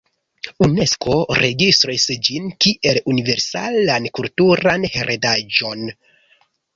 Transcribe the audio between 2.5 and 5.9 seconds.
kiel universalan kulturan heredaĵon.